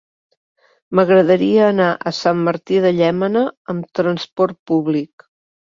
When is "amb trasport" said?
3.77-4.63